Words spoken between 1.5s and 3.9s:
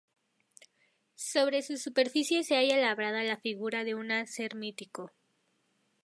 su superficie se halla labrada la figura